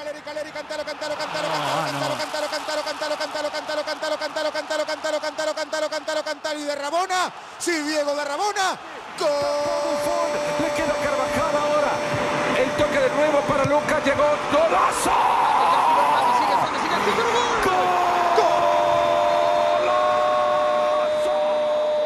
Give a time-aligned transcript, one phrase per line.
[0.00, 5.20] Caleri, Caleri, cantalo, cantalo, cantalo, cantalo, cantalo, cantalo, cantalo, cantalo, cantalo, cantalo, cantalo, cantalo, cantalo,
[5.20, 8.78] cantalo, cantalo, cantalo, cantalo, y de Rabona, sí, Diego de Rabona,
[9.20, 10.30] gol.
[10.60, 11.92] Le queda Carvajal ahora.
[12.56, 14.04] El toque de nuevo para Lucas.
[14.04, 14.24] Llegó.
[14.52, 15.10] ¡Golazo!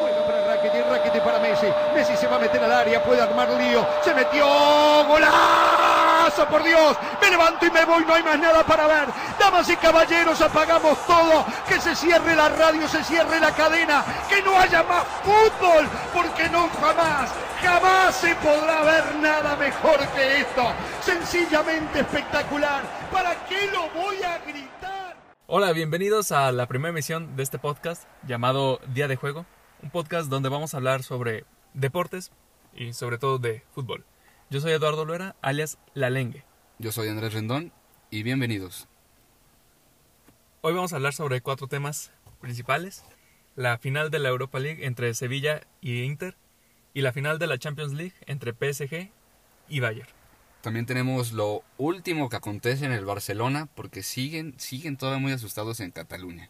[0.00, 1.72] Bueno para Rakitic, Rakitic para Messi.
[1.94, 3.86] Messi se va a meter al área, puede armar lío.
[4.02, 4.46] Se metió.
[5.06, 5.63] ¡Golazo!
[6.34, 6.96] Por Dios.
[7.22, 8.04] Me levanto y me voy.
[8.04, 9.08] No hay más nada para ver.
[9.38, 11.46] Damas y caballeros, apagamos todo.
[11.68, 14.04] Que se cierre la radio, se cierre la cadena.
[14.28, 15.86] Que no haya más fútbol.
[16.12, 17.30] Porque no jamás,
[17.62, 20.72] jamás se podrá ver nada mejor que esto.
[21.00, 22.82] Sencillamente espectacular.
[23.12, 25.16] ¿Para qué lo voy a gritar?
[25.46, 29.46] Hola, bienvenidos a la primera emisión de este podcast llamado Día de Juego,
[29.82, 31.44] un podcast donde vamos a hablar sobre
[31.74, 32.32] deportes
[32.74, 34.04] y sobre todo de fútbol.
[34.54, 36.44] Yo soy Eduardo Luera, alias La Lengue.
[36.78, 37.72] Yo soy Andrés Rendón
[38.08, 38.86] y bienvenidos.
[40.60, 43.02] Hoy vamos a hablar sobre cuatro temas principales.
[43.56, 46.36] La final de la Europa League entre Sevilla y Inter
[46.92, 49.10] y la final de la Champions League entre PSG
[49.68, 50.08] y Bayern.
[50.60, 55.80] También tenemos lo último que acontece en el Barcelona porque siguen, siguen todavía muy asustados
[55.80, 56.48] en Cataluña.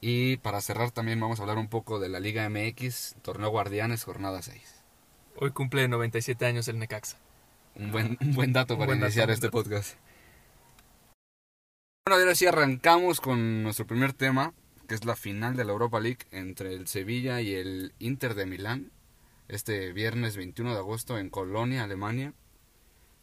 [0.00, 4.02] Y para cerrar también vamos a hablar un poco de la Liga MX, Torneo Guardianes,
[4.02, 4.81] jornada 6.
[5.36, 7.18] Hoy cumple 97 años el Necaxa.
[7.74, 9.58] Un buen, un buen dato para buen iniciar este dato.
[9.58, 9.96] podcast.
[12.06, 14.52] Bueno, ahora sí arrancamos con nuestro primer tema,
[14.86, 18.44] que es la final de la Europa League entre el Sevilla y el Inter de
[18.44, 18.92] Milán,
[19.48, 22.34] este viernes 21 de agosto en Colonia, Alemania.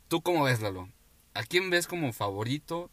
[0.08, 0.90] ¿Tú cómo ves, Lalo?
[1.36, 2.90] ¿A quién ves como favorito?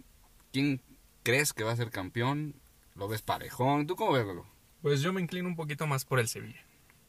[0.52, 0.82] ¿Quién
[1.22, 2.54] crees que va a ser campeón?
[2.94, 3.86] ¿Lo ves parejón?
[3.86, 4.46] ¿Tú cómo ves, Lalo?
[4.82, 6.65] Pues yo me inclino un poquito más por el Sevilla.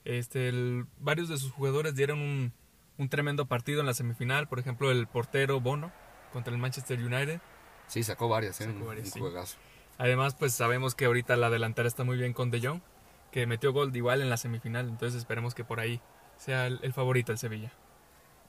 [0.08, 2.54] Este, el- varios de sus jugadores dieron un,
[2.98, 4.48] un tremendo partido en la semifinal.
[4.48, 5.92] Por ejemplo, el portero Bono
[6.32, 7.42] contra el Manchester United.
[7.88, 8.66] Sí, sacó varias, ¿eh?
[8.72, 9.20] Sacó varias, un sí.
[9.20, 9.58] juegazo.
[9.98, 12.82] Además, pues sabemos que ahorita la delantera está muy bien con De Jong,
[13.32, 14.88] que metió gol de igual en la semifinal.
[14.88, 16.00] Entonces esperemos que por ahí
[16.38, 17.72] sea el, el favorito el Sevilla.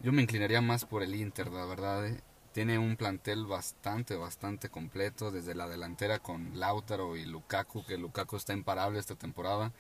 [0.01, 2.07] Yo me inclinaría más por el Inter, la verdad.
[2.07, 2.21] eh.
[2.53, 8.37] Tiene un plantel bastante, bastante completo, desde la delantera con Lautaro y Lukaku, que Lukaku
[8.37, 9.73] está imparable esta temporada.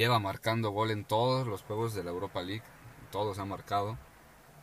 [0.00, 2.62] Lleva marcando gol en todos los juegos de la Europa League,
[3.12, 3.98] todos ha marcado.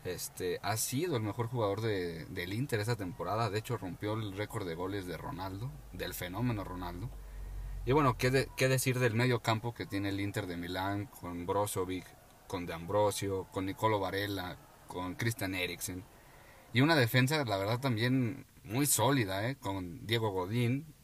[0.04, 4.36] Este, ha sido el mejor jugador de, del Inter esta temporada, de hecho rompió el
[4.36, 7.12] récord de goles de Ronaldo, del fenómeno Ronaldo.
[7.86, 11.06] Y bueno, ¿qué, de- qué decir del medio campo que tiene el Inter de Milán
[11.06, 12.08] con Brozovic,
[12.48, 16.04] con De Ambrosio, con Nicolo Varela, con Christian Eriksen?
[16.74, 19.56] Y una defensa, la verdad, también muy sólida, ¿eh?
[19.56, 20.96] con Diego Godín,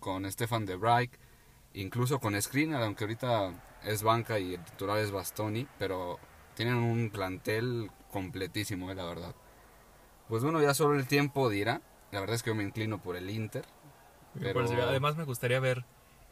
[0.00, 1.10] con Stefan de Vrij,
[1.76, 3.52] incluso con Skriniar, aunque ahorita
[3.84, 6.18] es banca y el titular es Bastoni, pero
[6.54, 8.94] tienen un plantel completísimo, ¿eh?
[8.94, 9.34] la verdad.
[10.28, 11.80] Pues bueno, ya solo el tiempo dirá.
[12.10, 13.64] La verdad es que yo me inclino por el Inter.
[14.32, 14.88] Por Pero- el Sevilla.
[14.88, 15.84] Además, me gustaría ver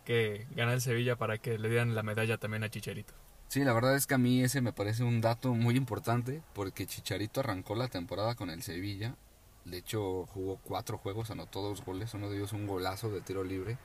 [0.04, 3.14] que gana el Sevilla para que le dieran la medalla también a Chicharito.
[3.48, 6.86] Sí, la verdad es que a mí ese me parece un dato muy importante porque
[6.86, 9.14] Chicharito arrancó la temporada con el Sevilla.
[9.64, 13.44] De hecho, jugó cuatro juegos, anotó dos goles, uno de ellos un golazo de tiro
[13.44, 13.78] libre.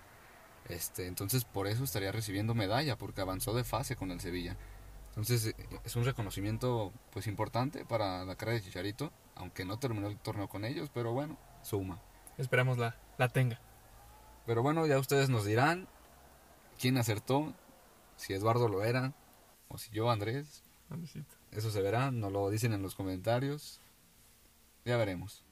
[0.68, 4.58] Este, entonces por eso estaría recibiendo medalla porque avanzó de fase con el Sevilla.
[5.10, 10.08] Entonces eh, es un reconocimiento pues importante para la cara de Chicharito, aunque no terminó
[10.08, 12.00] el torneo con ellos, pero bueno, suma.
[12.38, 13.60] Esperamos la, la tenga.
[14.46, 15.88] Pero bueno, ya ustedes nos dirán
[16.80, 17.54] quién acertó,
[18.16, 19.14] si Eduardo lo era
[19.68, 20.64] o si yo Andrés.
[21.52, 23.82] Eso se verá, nos lo dicen en los comentarios.
[24.86, 25.44] Ya veremos.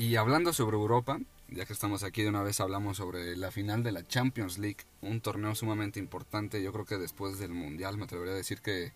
[0.00, 3.82] Y hablando sobre Europa, ya que estamos aquí de una vez hablamos sobre la final
[3.82, 8.04] de la Champions League, un torneo sumamente importante, yo creo que después del Mundial me
[8.04, 8.94] atrevería a decir que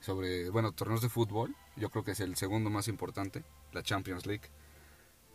[0.00, 4.24] sobre, bueno, torneos de fútbol, yo creo que es el segundo más importante, la Champions
[4.24, 4.48] League.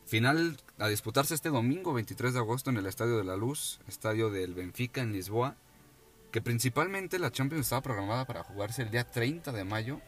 [0.08, 4.32] Final a disputarse este domingo 23 de agosto en el Estadio de la Luz, estadio
[4.32, 5.56] del Benfica en Lisboa,
[6.32, 10.02] que principalmente la Champions estaba programada para jugarse el día 30 de mayo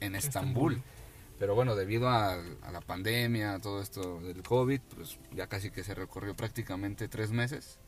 [0.00, 0.72] en Estambul.
[0.72, 0.95] Estambul.
[1.38, 5.70] Pero bueno, debido a, a la pandemia, a todo esto del COVID, pues ya casi
[5.70, 7.78] que se recorrió prácticamente tres meses.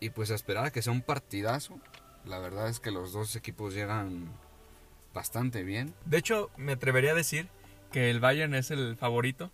[0.00, 1.78] Y pues a esperar a que sea un partidazo.
[2.24, 4.30] La verdad es que los dos equipos llegan
[5.14, 5.94] bastante bien.
[6.04, 7.48] De hecho, me atrevería a decir
[7.90, 9.50] que el Bayern es el favorito,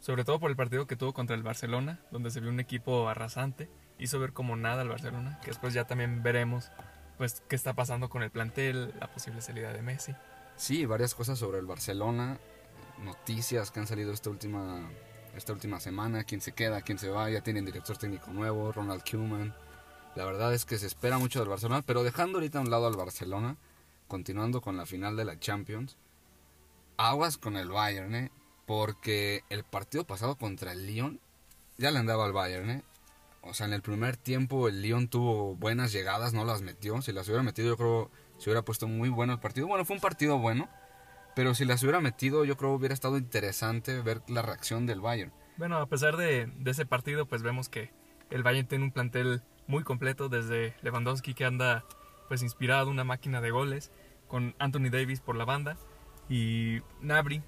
[0.00, 3.08] sobre todo por el partido que tuvo contra el Barcelona, donde se vio un equipo
[3.08, 6.70] arrasante, hizo ver como nada al Barcelona, que después ya también veremos
[7.16, 10.14] pues qué está pasando con el plantel, la posible salida de Messi.
[10.62, 12.38] Sí, varias cosas sobre el Barcelona,
[13.02, 14.88] noticias que han salido esta última,
[15.34, 19.02] esta última semana, quién se queda, quién se va, ya tienen director técnico nuevo, Ronald
[19.02, 19.52] Koeman.
[20.14, 22.86] La verdad es que se espera mucho del Barcelona, pero dejando ahorita a un lado
[22.86, 23.56] al Barcelona,
[24.06, 25.96] continuando con la final de la Champions,
[26.96, 28.30] aguas con el Bayern, ¿eh?
[28.64, 31.18] Porque el partido pasado contra el Lyon
[31.76, 32.84] ya le andaba al Bayern, ¿eh?
[33.40, 37.02] O sea, en el primer tiempo el Lyon tuvo buenas llegadas, no las metió.
[37.02, 38.10] Si las hubiera metido, yo creo
[38.42, 39.68] se hubiera puesto muy bueno el partido.
[39.68, 40.68] Bueno, fue un partido bueno,
[41.36, 45.32] pero si las hubiera metido, yo creo hubiera estado interesante ver la reacción del Bayern.
[45.58, 47.92] Bueno, a pesar de, de ese partido, pues vemos que
[48.30, 51.84] el Bayern tiene un plantel muy completo, desde Lewandowski que anda
[52.26, 53.92] pues inspirado, una máquina de goles,
[54.26, 55.76] con Anthony Davis por la banda
[56.28, 57.44] y Nabri.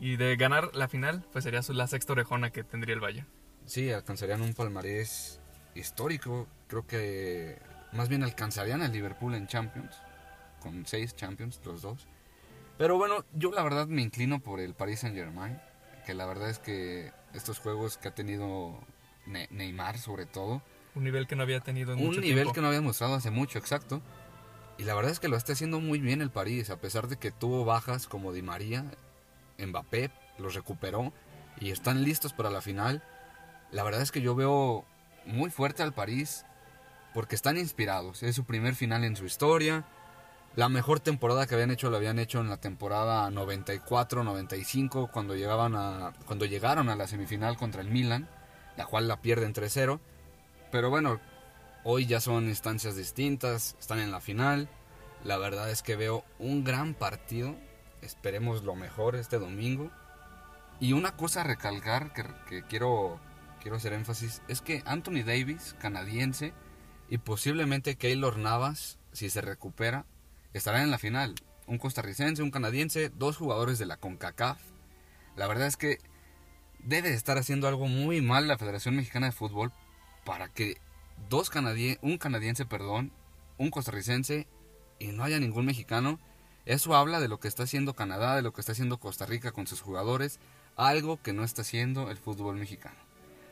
[0.00, 3.28] Y de ganar la final, pues sería la sexta orejona que tendría el Bayern.
[3.64, 5.40] Sí, alcanzarían un palmarés
[5.76, 6.48] histórico.
[6.66, 7.60] Creo que
[7.92, 9.96] más bien alcanzarían al Liverpool en Champions,
[10.66, 12.06] con seis Champions, los dos.
[12.76, 15.58] Pero bueno, yo la verdad me inclino por el Paris Saint Germain,
[16.04, 18.78] que la verdad es que estos juegos que ha tenido
[19.26, 20.62] Neymar sobre todo.
[20.94, 23.58] Un nivel que no había tenido en Un nivel que no había mostrado hace mucho,
[23.58, 24.02] exacto.
[24.78, 27.16] Y la verdad es que lo está haciendo muy bien el París, a pesar de
[27.16, 28.84] que tuvo bajas como Di María,
[29.58, 31.12] Mbappé los recuperó
[31.60, 33.02] y están listos para la final.
[33.70, 34.84] La verdad es que yo veo
[35.24, 36.44] muy fuerte al París
[37.14, 38.22] porque están inspirados.
[38.22, 39.86] Es su primer final en su historia.
[40.56, 45.74] La mejor temporada que habían hecho la habían hecho en la temporada 94-95 cuando llegaban
[45.76, 48.26] a cuando llegaron a la semifinal contra el Milan,
[48.78, 50.00] la cual la pierden 3-0.
[50.72, 51.20] Pero bueno,
[51.84, 54.70] hoy ya son instancias distintas, están en la final.
[55.24, 57.54] La verdad es que veo un gran partido.
[58.00, 59.90] Esperemos lo mejor este domingo.
[60.80, 63.20] Y una cosa a recalcar que, que quiero
[63.60, 66.54] quiero hacer énfasis es que Anthony Davis, canadiense,
[67.10, 70.06] y posiblemente Keylor Navas, si se recupera,
[70.58, 71.34] estarán en la final.
[71.66, 74.60] Un costarricense, un canadiense, dos jugadores de la CONCACAF.
[75.36, 75.98] La verdad es que
[76.78, 79.72] debe estar haciendo algo muy mal la Federación Mexicana de Fútbol
[80.24, 80.76] para que
[81.28, 83.12] dos canadienses, un canadiense, perdón,
[83.58, 84.46] un costarricense
[84.98, 86.20] y no haya ningún mexicano.
[86.64, 89.52] Eso habla de lo que está haciendo Canadá, de lo que está haciendo Costa Rica
[89.52, 90.40] con sus jugadores,
[90.76, 92.96] algo que no está haciendo el fútbol mexicano.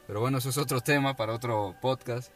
[0.06, 2.32] Pero bueno, eso es otro tema para otro podcast.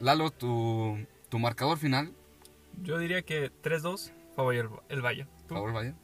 [0.00, 0.98] Lalo, tu,
[1.28, 2.12] tu marcador final.
[2.80, 5.28] Yo diría que 3-2, favor el Bayern.
[5.48, 5.98] Favor el Bayern.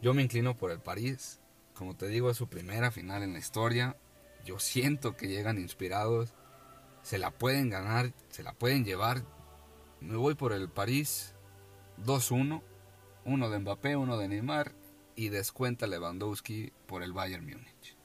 [0.00, 1.40] Yo me inclino por el París.
[1.74, 3.96] Como te digo, es su primera final en la historia.
[4.44, 6.34] Yo siento que llegan inspirados.
[7.02, 9.24] Se la pueden ganar, se la pueden llevar.
[10.00, 11.34] Me voy por el París
[12.04, 12.62] 2-1.
[13.24, 14.72] Uno de Mbappé, uno de Neymar.
[15.16, 17.97] Y descuenta Lewandowski por el Bayern Múnich.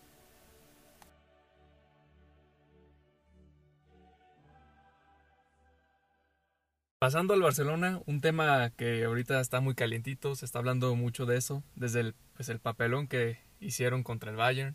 [7.04, 11.36] Pasando al Barcelona, un tema que ahorita está muy calientito, se está hablando mucho de
[11.36, 14.74] eso, desde el, pues el papelón que hicieron contra el Bayern,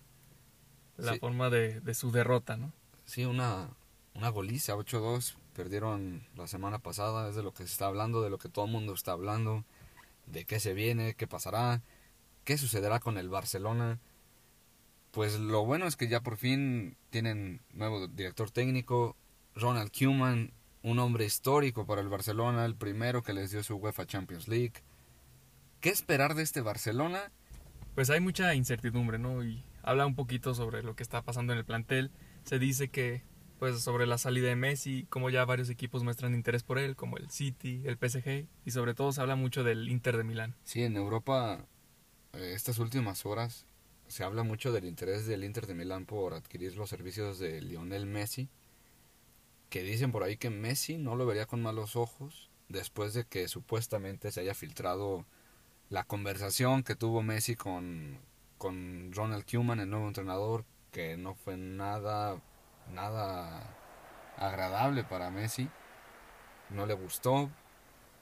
[0.99, 2.71] la forma de, su derrota, ¿no?
[3.07, 3.71] Sí, una,
[4.13, 8.29] una goliza, 8-2, perdieron la semana pasada, es de lo que se está hablando, de
[8.29, 9.65] lo que todo el mundo está hablando,
[10.27, 11.81] de qué se viene, qué pasará,
[12.45, 14.01] qué sucederá con el Barcelona.
[15.13, 19.17] Pues lo bueno es que ya por fin tienen nuevo director técnico,
[19.55, 20.53] Ronald Koeman
[20.83, 24.75] un hombre histórico para el Barcelona, el primero que les dio su UEFA Champions League.
[25.81, 27.33] ¿Qué esperar de este Barcelona?
[27.95, 29.45] Pues hay mucha incertidumbre, ¿no?
[29.45, 32.11] Y habla un poquito sobre lo que está pasando en el plantel.
[32.45, 33.23] Se dice que,
[33.59, 37.17] pues, sobre la salida de Messi, como ya varios equipos muestran interés por él, como
[37.17, 40.55] el City, el PSG, y sobre todo se habla mucho del Inter de Milán.
[40.65, 41.67] Sí, en Europa,
[42.33, 43.67] eh, estas últimas horas,
[44.07, 48.07] se habla mucho del interés del Inter de Milán por adquirir los servicios de Lionel
[48.07, 48.49] Messi
[49.71, 53.49] que dicen por ahí que Messi no lo vería con malos ojos después de que
[53.49, 55.27] supuestamente se haya filtrado
[55.91, 58.19] la conversación que tuvo Messi con,
[58.59, 62.41] con Ronald Koeman, el nuevo entrenador, que no fue nada,
[62.93, 63.75] nada
[64.37, 65.69] agradable para Messi,
[66.71, 67.51] no le gustó.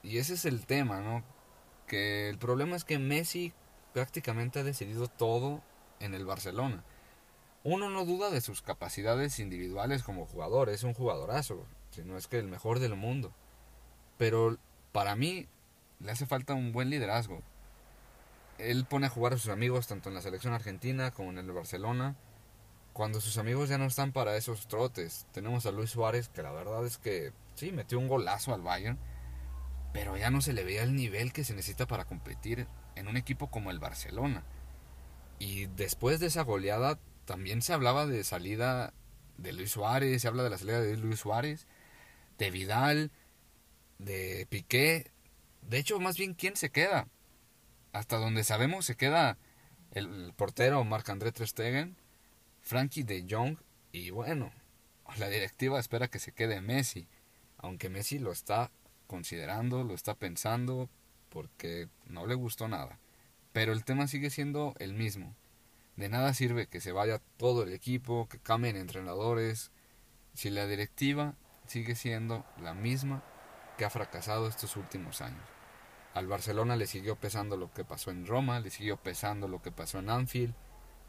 [0.02, 1.24] Y ese es el tema, ¿no?
[1.88, 3.52] Que el problema es que Messi
[3.92, 5.62] prácticamente ha decidido todo
[5.98, 6.84] en el Barcelona
[7.66, 12.28] uno no duda de sus capacidades individuales como jugador, es un jugadorazo, si no es
[12.28, 13.32] que el mejor del mundo.
[14.18, 14.56] Pero
[14.92, 15.48] para mí
[15.98, 17.42] le hace falta un buen liderazgo.
[18.58, 21.50] Él pone a jugar a sus amigos tanto en la selección argentina como en el
[21.50, 22.14] Barcelona.
[22.92, 25.26] Cuando sus amigos ya no están para esos trotes.
[25.32, 28.96] Tenemos a Luis Suárez, que la verdad es que sí, metió un golazo al Bayern,
[29.92, 33.16] pero ya no se le veía el nivel que se necesita para competir en un
[33.16, 34.44] equipo como el Barcelona.
[35.40, 38.94] Y después de esa goleada también se hablaba de salida
[39.36, 41.66] de Luis Suárez, se habla de la salida de Luis Suárez,
[42.38, 43.10] de Vidal,
[43.98, 45.10] de Piqué.
[45.62, 47.08] De hecho, más bien, ¿quién se queda?
[47.92, 49.36] Hasta donde sabemos se queda
[49.92, 51.96] el, portero Marc-André Trestegen,
[52.62, 53.58] Frankie de Jong
[53.92, 54.52] y bueno,
[55.18, 57.06] la directiva espera que se quede Messi,
[57.58, 58.70] aunque Messi lo está
[59.06, 60.88] considerando, lo está pensando
[61.30, 62.98] porque no le gustó nada.
[63.52, 65.34] Pero el tema sigue siendo el mismo.
[65.96, 69.70] De nada sirve que se vaya todo el equipo, que cambien entrenadores,
[70.34, 71.34] si la directiva
[71.66, 73.22] sigue siendo la misma
[73.78, 75.42] que ha fracasado estos últimos años.
[76.12, 79.72] Al Barcelona le siguió pesando lo que pasó en Roma, le siguió pesando lo que
[79.72, 80.54] pasó en Anfield.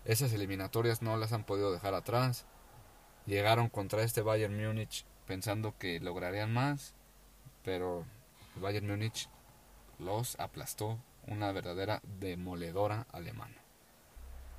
[0.06, 2.46] Esas eliminatorias no las han podido dejar atrás.
[3.25, 6.94] Llegaron contra este Bayern Múnich pensando que lograrían más,
[7.63, 8.06] pero
[8.56, 9.29] el Bayern Múnich
[10.00, 13.66] los aplastó una verdadera demoledora alemana.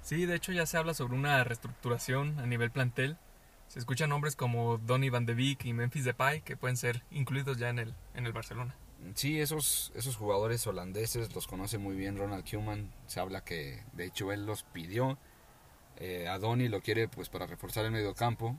[0.02, 3.16] Sí, de hecho ya se habla sobre una reestructuración a nivel plantel.
[3.68, 7.58] Se escuchan nombres como Donny van de Beek y Memphis Depay que pueden ser incluidos
[7.58, 8.74] ya en el, en el Barcelona.
[9.14, 12.92] Sí, esos, esos jugadores holandeses los conoce muy bien Ronald Koeman.
[13.06, 15.18] Se habla que de hecho él los pidió.
[15.96, 18.56] Eh, a Donny lo quiere pues para reforzar el medio campo.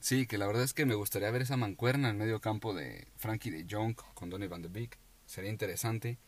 [0.00, 3.08] Sí, que la verdad es que me gustaría ver esa mancuerna en medio campo de
[3.16, 4.98] Frankie de Jong con Donny van de Beek.
[5.26, 6.18] Sería interesante.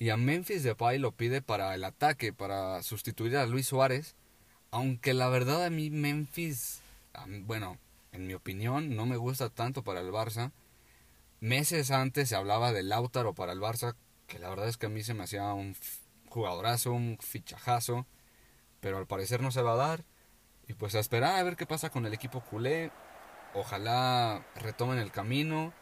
[0.00, 4.14] Y a Memphis Depay lo pide para el ataque, para sustituir a Luis Suárez.
[4.70, 6.82] Aunque la verdad a mí Memphis,
[7.40, 7.78] bueno,
[8.12, 10.52] en mi opinión, no me gusta tanto para el Barça.
[11.40, 13.96] Meses antes se hablaba de Lautaro para el Barça,
[14.28, 15.74] que la verdad es que a mí se me hacía un
[16.28, 18.06] jugadorazo, un fichajazo.
[18.78, 20.04] Pero al parecer no se va a dar.
[20.68, 22.92] Y pues a esperar a ver qué pasa con el equipo culé.
[23.52, 25.72] Ojalá retomen el camino.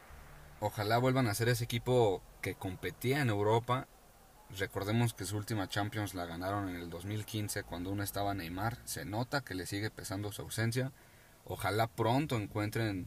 [0.60, 3.88] Ojalá vuelvan a ser ese equipo que competía en Europa
[4.58, 8.78] Recordemos que su última Champions la ganaron en el 2015 cuando uno estaba Neymar.
[8.84, 10.92] Se nota que le sigue pesando su ausencia.
[11.44, 13.06] Ojalá pronto encuentren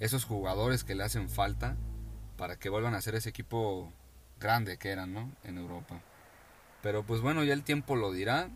[0.00, 1.76] esos jugadores que le hacen falta
[2.36, 3.92] para que vuelvan a ser ese equipo
[4.38, 5.30] grande que eran, ¿no?
[5.44, 6.00] En Europa.
[6.82, 8.48] Pero pues bueno, ya el tiempo lo dirá.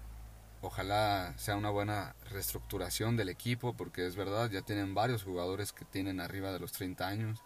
[0.61, 5.85] Ojalá sea una buena reestructuración del equipo porque es verdad, ya tienen varios jugadores que
[5.85, 7.43] tienen arriba de los 30 años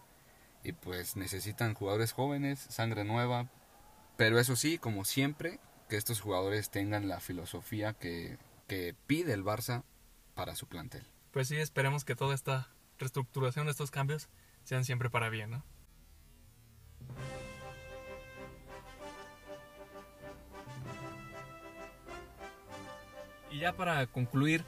[0.62, 3.48] y pues necesitan jugadores jóvenes, sangre nueva
[4.18, 8.36] pero eso sí, como siempre, que estos jugadores tengan la filosofía que,
[9.06, 9.84] pide el Barça
[10.34, 11.06] para su plantel.
[11.30, 14.28] Pues sí, esperemos que toda esta reestructuración, estos cambios,
[14.64, 15.64] sean siempre para bien, ¿no?
[23.52, 24.64] Y ya para concluir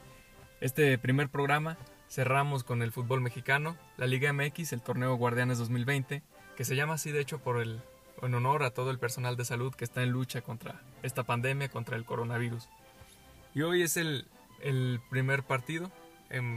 [0.61, 1.77] este primer programa,
[2.09, 6.23] cerramos con el fútbol mexicano, la Liga MX, el torneo Guardianes 2020,
[6.55, 7.81] que se llama así de hecho por el
[8.21, 11.69] en honor a todo el personal de salud que está en lucha contra esta pandemia,
[11.69, 12.69] contra el coronavirus.
[13.53, 14.27] Y hoy es el,
[15.09, 15.91] primer partido.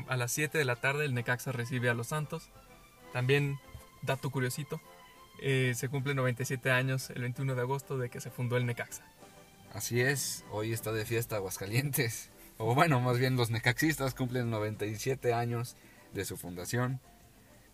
[0.08, 2.50] a las 7 de la tarde el Necaxa recibe a los Santos.
[3.12, 3.58] También,
[4.02, 4.80] dato curiosito,
[5.40, 9.04] eh, se cumple 97 años el 21 de agosto de que se fundó el Necaxa.
[9.72, 12.30] Así es, hoy está de fiesta Aguascalientes.
[12.58, 15.76] O bueno, más bien los necaxistas cumplen 97 años
[16.12, 17.00] de su fundación.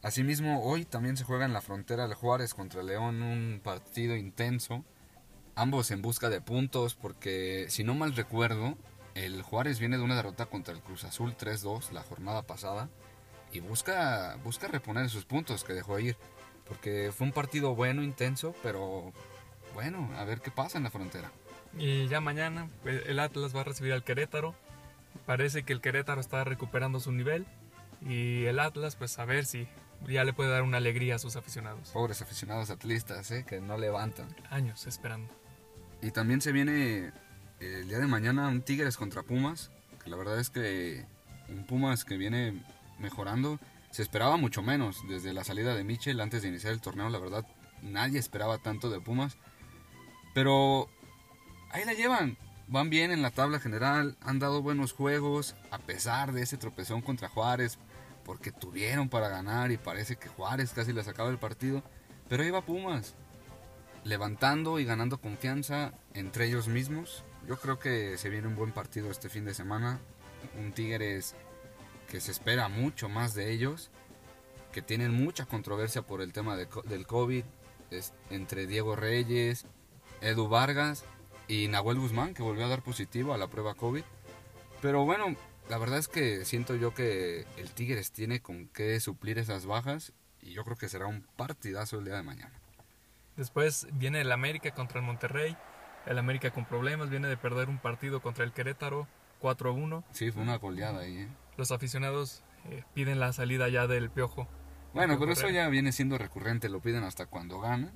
[0.03, 4.83] Asimismo, hoy también se juega en la frontera el Juárez contra León un partido intenso,
[5.57, 8.79] ambos en busca de puntos porque si no mal recuerdo,
[9.15, 12.89] el Juárez viene de una derrota contra el Cruz Azul 3-2 la jornada pasada
[13.53, 16.17] y busca, busca reponer sus puntos que dejó ir,
[16.67, 19.13] porque fue un partido bueno, intenso, pero
[19.75, 21.31] bueno, a ver qué pasa en la frontera.
[21.77, 24.55] Y ya mañana el Atlas va a recibir al Querétaro,
[25.27, 27.45] parece que el Querétaro está recuperando su nivel
[28.01, 29.69] y el Atlas pues a ver si
[30.09, 31.91] ya le puede dar una alegría a sus aficionados.
[31.91, 33.45] Pobres aficionados atlistas, ¿eh?
[33.47, 34.35] que no levantan.
[34.51, 35.33] Años esperando.
[36.03, 37.13] Y también se viene
[37.61, 39.71] el día de mañana un Tigres contra Pumas,
[40.03, 41.05] que la verdad es que
[41.49, 42.63] un Pumas que viene
[42.99, 43.59] mejorando.
[43.91, 47.19] Se esperaba mucho menos desde la salida de Michel antes de iniciar el torneo, la
[47.19, 47.45] verdad
[47.83, 49.37] nadie esperaba tanto de Pumas.
[50.33, 50.89] Pero
[51.73, 52.39] ahí la llevan,
[52.69, 57.03] van bien en la tabla general, han dado buenos juegos, a pesar de ese tropezón
[57.03, 57.79] contra Juárez,
[58.25, 61.83] porque tuvieron para ganar y parece que Juárez casi le sacaba el partido,
[62.29, 63.15] pero iba Pumas,
[64.05, 67.25] levantando y ganando confianza entre ellos mismos.
[67.49, 70.01] Yo creo que se viene un buen partido este fin de semana,
[70.59, 71.35] un Tigres
[72.09, 73.91] que se espera mucho más de ellos,
[74.73, 77.45] que tienen mucha controversia por el tema del COVID,
[78.31, 79.67] entre Diego Reyes,
[80.21, 81.05] Edu Vargas
[81.49, 84.03] y Nahuel Guzmán, que volvió a dar positivo a la prueba COVID.
[84.81, 85.35] Pero bueno,
[85.71, 90.13] la verdad es que siento yo que el Tigres tiene con qué suplir esas bajas
[90.43, 92.61] y yo creo que será un partidazo el día de mañana.
[93.37, 95.57] Después viene el América contra el Monterrey.
[96.07, 99.07] El América con problemas, viene de perder un partido contra el Querétaro
[99.41, 100.03] 4-1.
[100.11, 101.19] Sí, fue una goleada ahí.
[101.19, 101.29] ¿eh?
[101.57, 104.49] Los aficionados eh, piden la salida ya del Piojo.
[104.93, 107.93] Bueno, pero eso ya viene siendo recurrente, lo piden hasta cuando gana,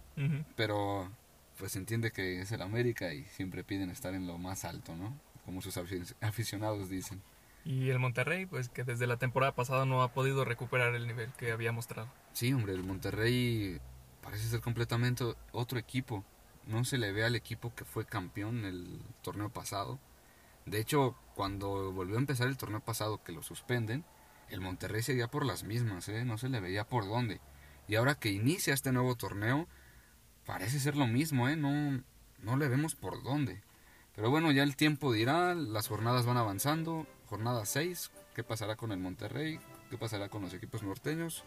[0.54, 1.10] pero
[1.58, 4.94] pues se entiende que es el América y siempre piden estar en lo más alto,
[4.94, 5.18] ¿no?
[5.44, 5.76] Como sus
[6.20, 7.20] aficionados dicen.
[7.64, 11.32] Y el Monterrey, pues que desde la temporada pasada no ha podido recuperar el nivel
[11.32, 12.08] que había mostrado.
[12.32, 13.80] Sí, hombre, el Monterrey
[14.22, 16.24] parece ser completamente otro equipo.
[16.66, 19.98] no se le ve al equipo que fue campeón el torneo pasado.
[20.66, 24.04] De hecho, cuando volvió a empezar el torneo pasado que lo suspenden,
[24.48, 26.24] el Monterrey seguía por las mismas, ¿eh?
[26.24, 27.40] no se le veía por dónde.
[27.86, 29.68] Y ahora que inicia este nuevo torneo,
[30.46, 31.56] parece ser lo mismo, ¿eh?
[31.56, 32.02] no,
[32.38, 33.62] no le vemos por dónde.
[34.14, 38.92] Pero bueno, ya el tiempo dirá, las jornadas van avanzando, jornada 6, ¿qué pasará con
[38.92, 39.58] el Monterrey?
[39.90, 41.44] ¿Qué pasará con los equipos norteños?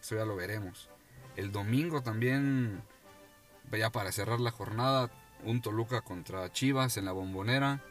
[0.00, 0.88] Eso ya lo veremos.
[1.36, 2.82] El domingo también,
[3.70, 5.10] ya para cerrar la jornada,
[5.44, 7.82] un Toluca contra Chivas en la bombonera,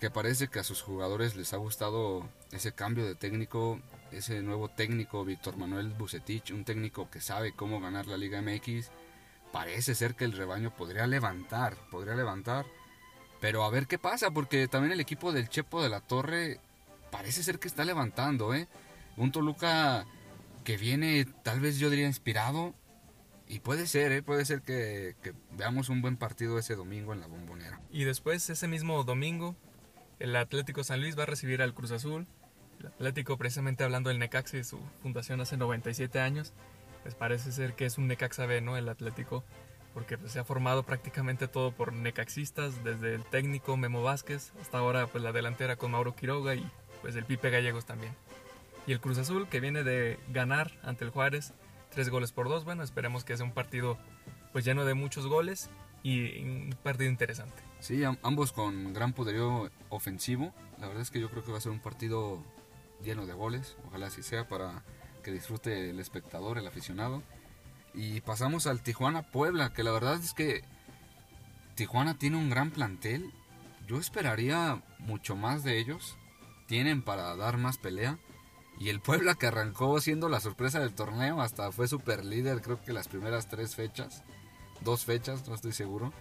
[0.00, 3.80] que parece que a sus jugadores les ha gustado ese cambio de técnico,
[4.12, 8.90] ese nuevo técnico Víctor Manuel Bucetich, un técnico que sabe cómo ganar la Liga MX.
[9.52, 12.66] Parece ser que el rebaño podría levantar, podría levantar
[13.40, 16.60] pero a ver qué pasa, porque también el equipo del Chepo de la Torre
[17.16, 18.68] parece ser que está levantando, ¿eh?
[19.16, 20.04] Un Toluca
[20.64, 22.74] que viene, tal vez yo diría, inspirado.
[23.48, 24.22] Y puede ser, ¿eh?
[24.22, 25.14] Puede ser que,
[25.52, 27.80] veamos un buen partido ese domingo en la bombonera.
[27.90, 29.56] Y después, ese mismo domingo,
[30.18, 32.26] el Atlético San Luis va a recibir al Cruz Azul.
[32.80, 36.52] El Atlético, precisamente hablando del Necaxa y su fundación hace 97 años,
[37.02, 38.76] pues parece ser que es un Necaxa B, ¿no?
[38.76, 39.42] El Atlético
[39.94, 44.76] porque pues, se ha formado prácticamente todo por necaxistas, desde el técnico Memo Vázquez hasta
[44.76, 46.70] ahora pues la delantera con Mauro Quiroga y
[47.02, 48.14] pues el Pipe Gallegos también.
[48.86, 51.52] Y el Cruz Azul que viene de ganar ante el Juárez
[51.90, 53.98] tres goles por dos, bueno, esperemos que sea un partido
[54.52, 55.70] pues lleno de muchos goles
[56.02, 57.62] y un partido interesante.
[57.80, 60.54] Sí, ambos con gran poderío ofensivo.
[60.78, 62.42] La verdad es que yo creo que va a ser un partido
[63.02, 63.76] lleno de goles.
[63.86, 64.82] Ojalá así sea para
[65.22, 67.22] que disfrute el espectador, el aficionado.
[67.94, 70.62] Y pasamos al Tijuana Puebla, que la verdad es que
[71.74, 73.32] Tijuana tiene un gran plantel.
[73.86, 76.16] Yo esperaría mucho más de ellos.
[76.66, 78.18] Tienen para dar más pelea.
[78.78, 82.80] Y el Puebla que arrancó siendo la sorpresa del torneo, hasta fue super líder creo
[82.82, 84.22] que las primeras tres fechas.
[84.82, 86.12] Dos fechas, no estoy seguro.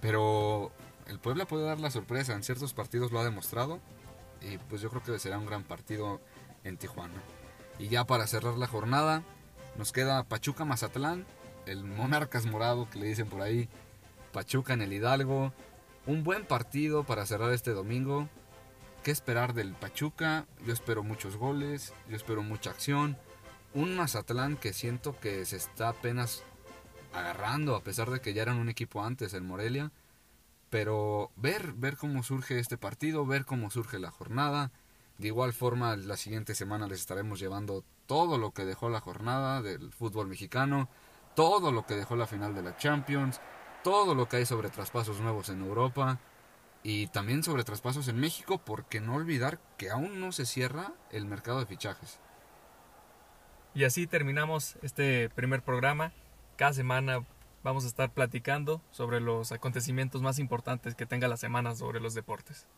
[0.00, 0.70] Pero
[1.06, 3.80] el Puebla puede dar la sorpresa, en ciertos partidos lo ha demostrado.
[4.40, 6.20] Y pues yo creo que será un gran partido
[6.62, 7.20] en Tijuana.
[7.78, 9.22] Y ya para cerrar la jornada,
[9.76, 11.26] nos queda Pachuca Mazatlán,
[11.66, 13.68] el Monarcas Morado que le dicen por ahí,
[14.32, 15.52] Pachuca en el Hidalgo.
[16.06, 18.28] Un buen partido para cerrar este domingo.
[19.06, 20.48] ¿Qué esperar del Pachuca?
[20.66, 23.16] Yo espero muchos goles, yo espero mucha acción.
[23.72, 26.42] Un Mazatlán que siento que se está apenas
[27.12, 29.92] agarrando, a pesar de que ya eran un equipo antes, el Morelia.
[30.70, 34.72] Pero ver, ver cómo surge este partido, ver cómo surge la jornada.
[35.18, 39.62] De igual forma, la siguiente semana les estaremos llevando todo lo que dejó la jornada
[39.62, 40.88] del fútbol mexicano,
[41.36, 43.40] todo lo que dejó la final de la Champions,
[43.84, 46.18] todo lo que hay sobre traspasos nuevos en Europa
[46.88, 51.24] y también sobre traspasos en México, porque no olvidar que aún no se cierra el
[51.24, 52.20] mercado de fichajes.
[53.74, 56.12] Y así terminamos este primer programa.
[56.54, 57.26] Cada semana
[57.64, 62.14] vamos a estar platicando sobre los acontecimientos más importantes que tenga la semana sobre los
[62.14, 62.68] deportes.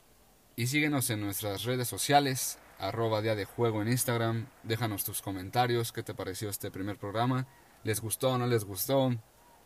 [0.57, 4.47] Y síguenos en nuestras redes sociales, arroba día de juego en Instagram.
[4.63, 7.47] Déjanos tus comentarios, qué te pareció este primer programa.
[7.85, 9.15] ¿Les gustó o no les gustó?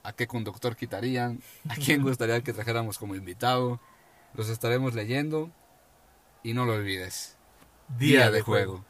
[0.03, 1.41] ¿A qué conductor quitarían?
[1.69, 3.79] ¿A quién gustaría que trajéramos como invitado?
[4.35, 5.51] Los estaremos leyendo.
[6.42, 7.37] Y no lo olvides.
[7.99, 8.85] Día, de, juego.